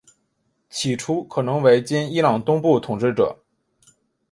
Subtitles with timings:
[0.67, 3.37] 起初可能为今伊朗东部统治者。